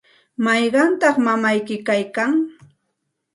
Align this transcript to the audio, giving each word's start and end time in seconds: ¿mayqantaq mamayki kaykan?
¿mayqantaq 0.43 1.15
mamayki 1.25 1.75
kaykan? 1.87 2.31